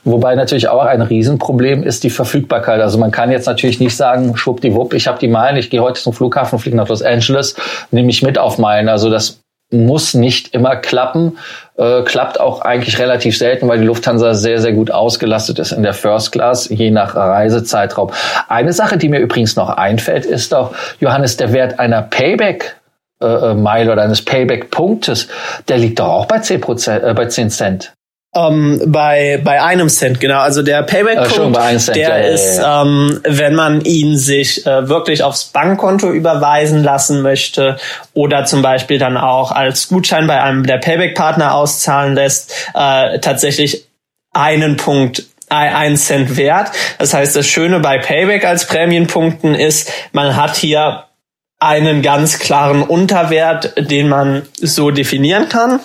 Wobei 0.05 0.35
natürlich 0.35 0.69
auch 0.69 0.85
ein 0.85 1.03
Riesenproblem 1.03 1.83
ist 1.83 2.03
die 2.03 2.11
Verfügbarkeit. 2.11 2.81
Also 2.81 2.99
man 2.99 3.11
kann 3.11 3.31
jetzt 3.31 3.47
natürlich 3.47 3.79
nicht 3.79 3.97
sagen, 3.97 4.37
schwuppdiwupp, 4.37 4.95
ich 4.95 5.07
habe 5.07 5.19
die 5.19 5.29
Meilen, 5.29 5.57
ich 5.57 5.71
gehe 5.71 5.83
heute 5.83 6.01
zum 6.01 6.13
Flughafen, 6.13 6.59
fliege 6.59 6.77
nach 6.77 6.89
Los 6.89 7.03
Angeles, 7.03 7.57
nehme 7.91 8.07
mich 8.07 8.23
mit 8.23 8.39
auf 8.39 8.59
Meilen. 8.59 8.89
Also 8.89 9.11
das 9.11 9.41
muss 9.71 10.15
nicht 10.15 10.55
immer 10.55 10.77
klappen. 10.77 11.37
Äh, 11.77 12.03
klappt 12.03 12.41
auch 12.41 12.63
eigentlich 12.63 12.99
relativ 12.99 13.37
selten, 13.37 13.69
weil 13.69 13.81
die 13.81 13.85
Lufthansa 13.85 14.33
sehr, 14.35 14.61
sehr 14.61 14.73
gut 14.73 14.91
ausgelastet 14.91 15.59
ist 15.59 15.73
in 15.73 15.83
der 15.83 15.93
First 15.93 16.33
Class, 16.33 16.69
je 16.71 16.91
nach 16.91 17.15
Reisezeitraum. 17.15 18.11
Eine 18.49 18.73
Sache, 18.73 18.97
die 18.97 19.11
mir 19.11 19.21
übrigens 19.21 19.57
noch 19.57 19.69
einfällt, 19.69 20.25
ist 20.25 20.53
doch, 20.53 20.75
Johannes, 21.01 21.37
der 21.37 21.53
Wert 21.53 21.79
einer 21.79 22.01
Payback 22.01 22.78
äh, 23.21 23.27
äh, 23.27 23.55
Mile 23.55 23.93
oder 23.93 24.03
eines 24.03 24.25
Payback-Punktes, 24.25 25.29
der 25.67 25.79
liegt 25.79 25.99
doch 25.99 26.09
auch 26.09 26.27
bei 26.27 26.39
10, 26.39 26.61
Prozent, 26.61 27.05
äh, 27.05 27.15
bei 27.15 27.27
10 27.27 27.51
Cent. 27.51 27.93
Um, 28.31 28.79
ähm, 28.83 28.93
bei 28.93 29.41
bei 29.43 29.63
einem 29.63 29.89
Cent 29.89 30.21
genau 30.21 30.41
also 30.41 30.63
der 30.63 30.83
Payback-Punkt 30.83 31.57
äh, 31.57 31.93
der 31.95 31.97
ja, 31.97 32.17
ist 32.17 32.59
ja, 32.59 32.63
ja. 32.63 32.83
Ähm, 32.83 33.21
wenn 33.25 33.55
man 33.55 33.81
ihn 33.81 34.19
sich 34.19 34.67
äh, 34.67 34.87
wirklich 34.87 35.23
aufs 35.23 35.47
Bankkonto 35.47 36.13
überweisen 36.13 36.85
lassen 36.85 37.23
möchte 37.23 37.79
oder 38.13 38.45
zum 38.45 38.61
Beispiel 38.61 38.99
dann 38.99 39.17
auch 39.17 39.51
als 39.51 39.89
Gutschein 39.89 40.27
bei 40.27 40.43
einem 40.43 40.67
der 40.67 40.77
Payback-Partner 40.77 41.55
auszahlen 41.55 42.15
lässt 42.15 42.53
äh, 42.75 43.19
tatsächlich 43.19 43.87
einen 44.35 44.77
Punkt 44.77 45.25
ein 45.49 45.97
Cent 45.97 46.37
wert. 46.37 46.71
Das 46.99 47.15
heißt, 47.15 47.35
das 47.35 47.47
Schöne 47.47 47.81
bei 47.81 47.97
Payback 47.97 48.45
als 48.45 48.67
Prämienpunkten 48.67 49.55
ist, 49.55 49.91
man 50.13 50.37
hat 50.37 50.57
hier 50.57 51.08
einen 51.59 52.03
ganz 52.03 52.39
klaren 52.39 52.83
Unterwert, 52.83 53.75
den 53.91 54.09
man 54.09 54.43
so 54.55 54.91
definieren 54.91 55.49
kann. 55.49 55.81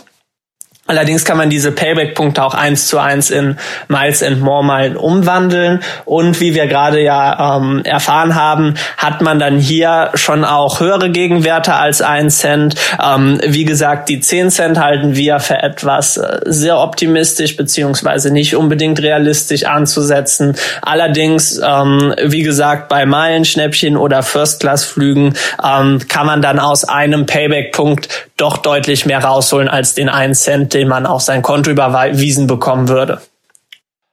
Allerdings 0.86 1.24
kann 1.24 1.38
man 1.38 1.50
diese 1.50 1.72
Payback-Punkte 1.72 2.44
auch 2.44 2.54
eins 2.54 2.90
zu 2.90 3.00
eins 3.00 3.32
in 3.32 3.56
Miles 3.88 4.22
and 4.22 4.42
More 4.42 4.66
Meilen 4.66 4.98
umwandeln. 4.98 5.80
Und 6.04 6.42
wie 6.42 6.56
wir 6.56 6.68
gerade 6.68 7.02
ja 7.02 7.56
ähm, 7.56 7.86
erfahren 7.86 8.36
haben, 8.36 8.74
hat 8.98 9.22
man 9.22 9.40
dann 9.40 9.60
hier 9.60 10.12
schon 10.16 10.44
auch 10.44 10.82
höhere 10.82 11.10
Gegenwerte 11.10 11.76
als 11.76 12.02
ein 12.02 12.30
Cent. 12.30 12.76
Ähm, 13.02 13.40
wie 13.48 13.64
gesagt, 13.64 14.10
die 14.10 14.20
10 14.20 14.52
Cent 14.52 14.78
halten 14.78 15.16
wir 15.16 15.40
für 15.40 15.64
etwas 15.64 16.18
äh, 16.18 16.40
sehr 16.48 16.78
optimistisch 16.78 17.56
beziehungsweise 17.56 18.30
nicht 18.30 18.58
unbedingt 18.58 19.02
realistisch 19.02 19.64
anzusetzen. 19.64 20.58
Allerdings, 20.82 21.62
ähm, 21.66 22.14
wie 22.22 22.44
gesagt, 22.44 22.90
bei 22.90 23.06
Meilenschnäppchen 23.06 23.96
oder 23.96 24.22
First-Class-Flügen 24.22 25.36
ähm, 25.64 26.02
kann 26.10 26.26
man 26.26 26.42
dann 26.42 26.60
aus 26.60 26.84
einem 26.84 27.26
Payback-Punkt 27.26 28.28
doch 28.38 28.58
deutlich 28.58 29.06
mehr 29.06 29.24
rausholen 29.24 29.68
als 29.68 29.94
den 29.94 30.10
1 30.10 30.44
Cent, 30.44 30.74
den 30.74 30.88
man 30.88 31.06
auf 31.06 31.22
sein 31.22 31.42
Konto 31.42 31.70
überwiesen 31.70 32.48
bekommen 32.48 32.90
würde. 32.90 33.22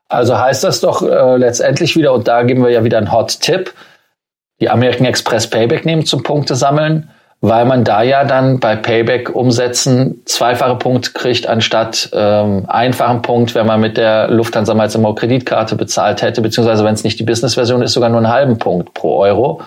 Also 0.09 0.37
heißt 0.37 0.65
das 0.65 0.81
doch 0.81 1.03
äh, 1.03 1.37
letztendlich 1.37 1.97
wieder, 1.97 2.13
und 2.13 2.27
da 2.27 2.43
geben 2.43 2.63
wir 2.63 2.71
ja 2.71 2.85
wieder 2.85 2.99
einen 2.99 3.13
Hot-Tipp, 3.13 3.73
die 4.61 4.69
American 4.69 5.07
Express 5.07 5.49
Payback 5.49 5.87
nehmen 5.87 6.05
zum 6.05 6.23
Punkte 6.23 6.57
sammeln, 6.57 7.09
weil 7.41 7.65
man 7.65 7.85
da 7.85 8.03
ja 8.03 8.25
dann 8.25 8.61
bei 8.61 8.77
Payback 8.77 9.35
umsetzen 9.35 10.21
zweifache 10.27 10.77
Punkt 10.77 11.15
kriegt 11.15 11.47
anstatt 11.47 12.11
ähm, 12.13 12.67
einfachen 12.69 13.23
Punkt, 13.23 13.55
wenn 13.55 13.67
man 13.67 13.81
mit 13.81 13.97
der 13.97 14.29
Lufthansa 14.29 14.75
Miles 14.75 14.99
Kreditkarte 15.17 15.77
bezahlt 15.77 16.21
hätte, 16.21 16.43
beziehungsweise 16.43 16.85
wenn 16.85 16.95
es 16.95 17.05
nicht 17.05 17.19
die 17.19 17.25
Business-Version 17.25 17.81
ist, 17.81 17.95
sogar 17.95 18.11
nur 18.11 18.19
einen 18.19 18.29
halben 18.29 18.59
Punkt 18.59 18.93
pro 18.93 19.17
Euro 19.17 19.63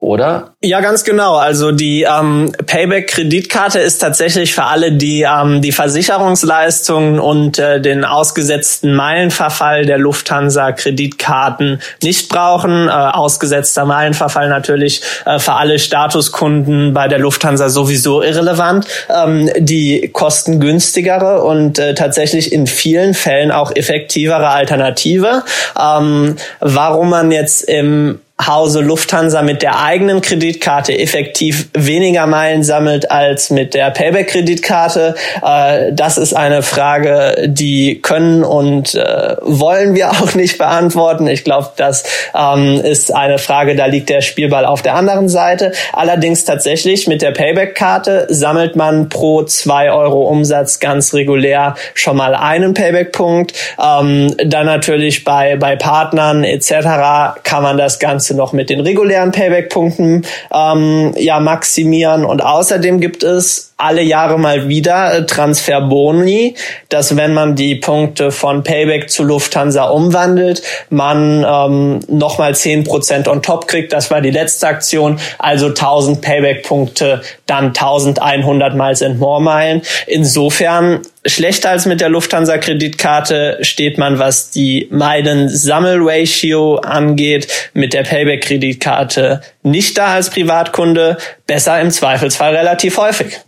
oder? 0.00 0.54
Ja, 0.62 0.80
ganz 0.80 1.02
genau. 1.02 1.36
Also 1.36 1.72
die 1.72 2.02
ähm, 2.08 2.52
Payback-Kreditkarte 2.66 3.80
ist 3.80 3.98
tatsächlich 3.98 4.54
für 4.54 4.62
alle, 4.62 4.92
die 4.92 5.22
ähm, 5.22 5.60
die 5.60 5.72
Versicherungsleistungen 5.72 7.18
und 7.18 7.58
äh, 7.58 7.80
den 7.80 8.04
ausgesetzten 8.04 8.94
Meilenverfall 8.94 9.86
der 9.86 9.98
Lufthansa-Kreditkarten 9.98 11.82
nicht 12.00 12.28
brauchen. 12.28 12.86
Äh, 12.86 12.90
ausgesetzter 12.90 13.86
Meilenverfall 13.86 14.48
natürlich 14.48 15.02
äh, 15.26 15.40
für 15.40 15.54
alle 15.54 15.80
Statuskunden 15.80 16.94
bei 16.94 17.08
der 17.08 17.18
Lufthansa 17.18 17.68
sowieso 17.68 18.22
irrelevant. 18.22 18.86
Ähm, 19.12 19.50
die 19.58 20.10
kostengünstigere 20.12 21.42
und 21.42 21.80
äh, 21.80 21.94
tatsächlich 21.94 22.52
in 22.52 22.68
vielen 22.68 23.14
Fällen 23.14 23.50
auch 23.50 23.74
effektivere 23.74 24.48
Alternative. 24.48 25.42
Ähm, 25.76 26.36
warum 26.60 27.10
man 27.10 27.32
jetzt 27.32 27.62
im 27.62 28.20
Hause 28.46 28.80
Lufthansa 28.80 29.42
mit 29.42 29.62
der 29.62 29.82
eigenen 29.82 30.20
Kreditkarte 30.20 30.96
effektiv 30.96 31.68
weniger 31.74 32.26
Meilen 32.26 32.62
sammelt 32.62 33.10
als 33.10 33.50
mit 33.50 33.74
der 33.74 33.90
Payback-Kreditkarte. 33.90 35.16
Äh, 35.42 35.92
das 35.92 36.18
ist 36.18 36.34
eine 36.34 36.62
Frage, 36.62 37.48
die 37.48 38.00
können 38.00 38.44
und 38.44 38.94
äh, 38.94 39.36
wollen 39.42 39.96
wir 39.96 40.10
auch 40.12 40.34
nicht 40.34 40.56
beantworten. 40.56 41.26
Ich 41.26 41.42
glaube, 41.42 41.70
das 41.76 42.04
ähm, 42.34 42.80
ist 42.80 43.12
eine 43.12 43.38
Frage, 43.38 43.74
da 43.74 43.86
liegt 43.86 44.08
der 44.08 44.20
Spielball 44.20 44.64
auf 44.64 44.82
der 44.82 44.94
anderen 44.94 45.28
Seite. 45.28 45.72
Allerdings 45.92 46.44
tatsächlich 46.44 47.08
mit 47.08 47.22
der 47.22 47.32
Payback-Karte 47.32 48.28
sammelt 48.30 48.76
man 48.76 49.08
pro 49.08 49.42
zwei 49.42 49.90
Euro 49.90 50.28
Umsatz 50.28 50.78
ganz 50.78 51.12
regulär 51.12 51.74
schon 51.94 52.16
mal 52.16 52.36
einen 52.36 52.72
Payback-Punkt. 52.72 53.52
Ähm, 53.82 54.34
dann 54.44 54.66
natürlich 54.66 55.24
bei, 55.24 55.56
bei 55.56 55.74
Partnern 55.74 56.44
etc. 56.44 57.42
kann 57.42 57.64
man 57.64 57.76
das 57.76 57.98
Ganze 57.98 58.27
noch 58.34 58.52
mit 58.52 58.70
den 58.70 58.80
regulären 58.80 59.32
Payback-Punkten 59.32 60.24
ähm, 60.52 61.12
ja 61.16 61.40
maximieren. 61.40 62.24
Und 62.24 62.42
außerdem 62.42 63.00
gibt 63.00 63.22
es 63.22 63.67
alle 63.78 64.02
Jahre 64.02 64.38
mal 64.40 64.68
wieder 64.68 65.14
äh, 65.14 65.24
Transferboni, 65.24 66.56
dass 66.88 67.16
wenn 67.16 67.32
man 67.32 67.54
die 67.54 67.76
Punkte 67.76 68.32
von 68.32 68.64
Payback 68.64 69.08
zu 69.08 69.22
Lufthansa 69.22 69.84
umwandelt, 69.84 70.62
man 70.90 71.46
ähm, 71.48 72.00
nochmal 72.08 72.56
zehn 72.56 72.82
Prozent 72.82 73.28
on 73.28 73.40
top 73.40 73.68
kriegt. 73.68 73.92
Das 73.92 74.10
war 74.10 74.20
die 74.20 74.32
letzte 74.32 74.66
Aktion. 74.66 75.20
Also 75.38 75.68
1000 75.68 76.20
Payback-Punkte, 76.20 77.22
dann 77.46 77.66
1100 77.66 78.74
Miles 78.74 79.00
and 79.00 79.20
More 79.20 79.40
Meilen. 79.40 79.82
Insofern 80.08 81.02
schlechter 81.24 81.70
als 81.70 81.86
mit 81.86 82.00
der 82.00 82.08
Lufthansa 82.08 82.58
Kreditkarte 82.58 83.58
steht 83.60 83.96
man, 83.96 84.18
was 84.18 84.50
die 84.50 84.88
Meilen-Sammel-Ratio 84.90 86.78
angeht, 86.78 87.46
mit 87.74 87.92
der 87.92 88.02
Payback-Kreditkarte 88.02 89.40
nicht 89.62 89.96
da 89.98 90.14
als 90.14 90.30
Privatkunde, 90.30 91.16
besser 91.46 91.80
im 91.80 91.92
Zweifelsfall 91.92 92.56
relativ 92.56 92.96
häufig. 92.96 93.38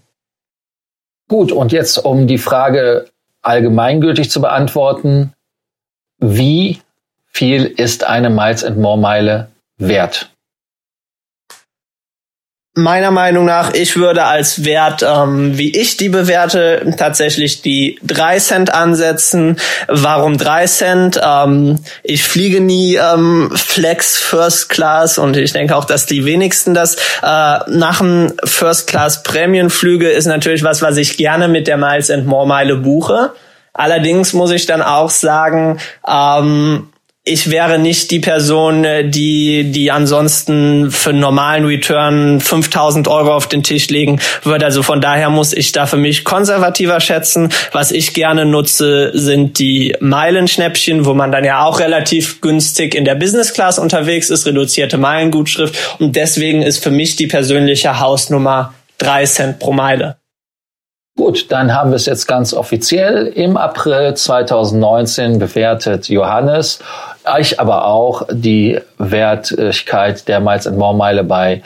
Gut, 1.30 1.52
und 1.52 1.70
jetzt 1.70 2.04
um 2.04 2.26
die 2.26 2.38
Frage 2.38 3.06
allgemeingültig 3.40 4.32
zu 4.32 4.40
beantworten, 4.40 5.32
wie 6.18 6.80
viel 7.28 7.66
ist 7.66 8.02
eine 8.02 8.30
Miles 8.30 8.64
and 8.64 8.78
More 8.78 8.98
Meile 8.98 9.46
wert? 9.78 10.32
Meiner 12.76 13.10
Meinung 13.10 13.46
nach, 13.46 13.74
ich 13.74 13.96
würde 13.96 14.26
als 14.26 14.64
Wert, 14.64 15.02
ähm, 15.02 15.58
wie 15.58 15.76
ich 15.76 15.96
die 15.96 16.08
bewerte, 16.08 16.94
tatsächlich 16.96 17.62
die 17.62 17.98
drei 18.00 18.38
Cent 18.38 18.72
ansetzen. 18.72 19.58
Warum 19.88 20.38
drei 20.38 20.66
Cent? 20.66 21.20
Ähm, 21.20 21.80
ich 22.04 22.22
fliege 22.22 22.60
nie 22.60 22.94
ähm, 22.94 23.50
Flex 23.56 24.18
First 24.20 24.68
Class 24.68 25.18
und 25.18 25.36
ich 25.36 25.52
denke 25.52 25.74
auch, 25.74 25.84
dass 25.84 26.06
die 26.06 26.24
wenigsten 26.24 26.72
das 26.72 26.94
äh, 27.24 27.70
machen. 27.70 28.34
First 28.44 28.86
Class 28.86 29.24
Prämienflüge 29.24 30.08
ist 30.08 30.26
natürlich 30.26 30.62
was, 30.62 30.80
was 30.80 30.96
ich 30.96 31.16
gerne 31.16 31.48
mit 31.48 31.66
der 31.66 31.76
Miles 31.76 32.08
and 32.08 32.26
More 32.26 32.46
Meile 32.46 32.76
buche. 32.76 33.32
Allerdings 33.72 34.32
muss 34.32 34.52
ich 34.52 34.66
dann 34.66 34.82
auch 34.82 35.10
sagen, 35.10 35.80
ähm, 36.06 36.88
ich 37.22 37.50
wäre 37.50 37.78
nicht 37.78 38.10
die 38.10 38.18
Person, 38.18 38.84
äh, 38.84 39.08
die, 39.08 39.70
die 39.70 39.90
ansonsten 39.90 40.90
für 40.90 41.10
einen 41.10 41.20
normalen 41.20 41.66
Return 41.66 42.40
5000 42.40 43.08
Euro 43.08 43.34
auf 43.34 43.46
den 43.46 43.62
Tisch 43.62 43.90
legen 43.90 44.20
würde. 44.42 44.64
Also 44.64 44.82
von 44.82 45.02
daher 45.02 45.28
muss 45.28 45.52
ich 45.52 45.72
da 45.72 45.86
für 45.86 45.98
mich 45.98 46.24
konservativer 46.24 46.98
schätzen. 46.98 47.50
Was 47.72 47.92
ich 47.92 48.14
gerne 48.14 48.46
nutze, 48.46 49.10
sind 49.12 49.58
die 49.58 49.94
Meilenschnäppchen, 50.00 51.04
wo 51.04 51.12
man 51.12 51.30
dann 51.30 51.44
ja 51.44 51.62
auch 51.64 51.78
relativ 51.78 52.40
günstig 52.40 52.94
in 52.94 53.04
der 53.04 53.16
Business 53.16 53.52
Class 53.52 53.78
unterwegs 53.78 54.30
ist, 54.30 54.46
reduzierte 54.46 54.96
Meilengutschrift. 54.96 55.98
Und 55.98 56.16
deswegen 56.16 56.62
ist 56.62 56.82
für 56.82 56.90
mich 56.90 57.16
die 57.16 57.26
persönliche 57.26 58.00
Hausnummer 58.00 58.72
drei 58.96 59.26
Cent 59.26 59.58
pro 59.58 59.72
Meile. 59.72 60.16
Gut, 61.16 61.52
dann 61.52 61.74
haben 61.74 61.90
wir 61.90 61.96
es 61.96 62.06
jetzt 62.06 62.26
ganz 62.26 62.54
offiziell. 62.54 63.26
Im 63.26 63.58
April 63.58 64.14
2019 64.14 65.38
bewertet 65.38 66.08
Johannes 66.08 66.78
euch 67.24 67.60
aber 67.60 67.86
auch 67.86 68.26
die 68.30 68.80
Wertigkeit 68.98 70.26
der 70.28 70.40
Miles 70.40 70.66
and 70.66 70.78
More 70.78 70.94
Meile 70.94 71.24
bei 71.24 71.62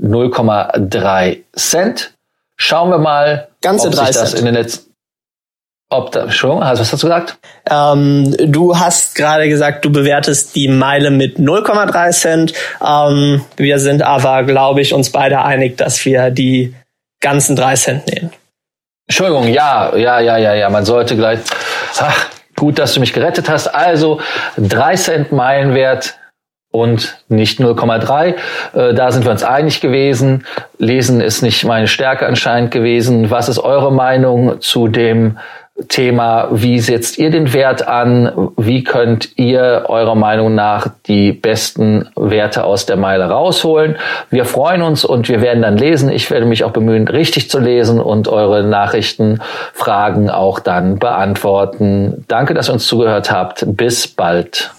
0,3 0.00 1.42
Cent. 1.56 2.12
Schauen 2.56 2.90
wir 2.90 2.98
mal, 2.98 3.48
Ganze 3.60 3.88
ob 3.88 3.94
sich 3.94 4.06
das 4.08 4.30
Cent. 4.30 4.38
in 4.40 4.44
den 4.46 4.54
letzten 4.54 4.92
ob 5.92 6.10
da, 6.10 6.30
schon, 6.30 6.62
also 6.62 6.80
was 6.80 6.90
hast 6.90 7.02
du 7.02 7.06
gesagt? 7.06 7.36
Ähm, 7.68 8.34
du 8.38 8.78
hast 8.78 9.14
gerade 9.14 9.46
gesagt, 9.48 9.84
du 9.84 9.92
bewertest 9.92 10.56
die 10.56 10.68
Meile 10.68 11.10
mit 11.10 11.36
0,3 11.36 12.10
Cent. 12.12 12.54
Ähm, 12.82 13.44
wir 13.56 13.78
sind 13.78 14.02
aber, 14.02 14.42
glaube 14.44 14.80
ich, 14.80 14.94
uns 14.94 15.10
beide 15.10 15.42
einig, 15.42 15.76
dass 15.76 16.02
wir 16.06 16.30
die 16.30 16.74
ganzen 17.20 17.56
3 17.56 17.74
Cent 17.74 18.06
nehmen. 18.06 18.32
Entschuldigung, 19.06 19.48
ja, 19.48 19.94
ja, 19.94 20.18
ja, 20.20 20.38
ja, 20.38 20.54
ja, 20.54 20.70
man 20.70 20.86
sollte 20.86 21.14
gleich, 21.14 21.40
ach, 21.98 22.30
Gut, 22.62 22.78
dass 22.78 22.94
du 22.94 23.00
mich 23.00 23.12
gerettet 23.12 23.48
hast. 23.48 23.66
Also 23.66 24.20
drei 24.56 24.94
Cent 24.94 25.32
Meilenwert 25.32 26.16
und 26.70 27.18
nicht 27.26 27.58
0,3. 27.58 28.36
Äh, 28.72 28.94
da 28.94 29.10
sind 29.10 29.24
wir 29.24 29.32
uns 29.32 29.42
einig 29.42 29.80
gewesen. 29.80 30.46
Lesen 30.78 31.20
ist 31.20 31.42
nicht 31.42 31.64
meine 31.64 31.88
Stärke 31.88 32.24
anscheinend 32.24 32.70
gewesen. 32.70 33.32
Was 33.32 33.48
ist 33.48 33.58
eure 33.58 33.90
Meinung 33.90 34.60
zu 34.60 34.86
dem 34.86 35.38
Thema, 35.88 36.48
wie 36.50 36.80
setzt 36.80 37.18
ihr 37.18 37.30
den 37.30 37.52
Wert 37.52 37.86
an? 37.86 38.50
Wie 38.56 38.84
könnt 38.84 39.30
ihr 39.36 39.86
eurer 39.88 40.14
Meinung 40.14 40.54
nach 40.54 40.88
die 41.06 41.32
besten 41.32 42.08
Werte 42.16 42.64
aus 42.64 42.86
der 42.86 42.96
Meile 42.96 43.28
rausholen? 43.28 43.96
Wir 44.30 44.44
freuen 44.44 44.82
uns 44.82 45.04
und 45.04 45.28
wir 45.28 45.40
werden 45.40 45.62
dann 45.62 45.76
lesen. 45.76 46.10
Ich 46.10 46.30
werde 46.30 46.46
mich 46.46 46.64
auch 46.64 46.70
bemühen, 46.70 47.08
richtig 47.08 47.50
zu 47.50 47.58
lesen 47.58 48.00
und 48.00 48.28
eure 48.28 48.64
Nachrichten, 48.64 49.40
Fragen 49.72 50.30
auch 50.30 50.58
dann 50.58 50.98
beantworten. 50.98 52.24
Danke, 52.28 52.54
dass 52.54 52.68
ihr 52.68 52.74
uns 52.74 52.86
zugehört 52.86 53.30
habt. 53.30 53.64
Bis 53.66 54.06
bald. 54.08 54.70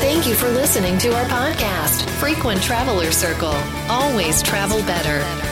Thank 0.00 0.26
you 0.26 0.34
for 0.34 0.48
listening 0.50 0.98
to 0.98 1.08
our 1.08 1.24
podcast, 1.24 2.08
Frequent 2.20 2.62
Traveler 2.62 3.10
Circle. 3.10 3.54
Always 3.88 4.42
travel 4.42 4.82
better. 4.82 5.51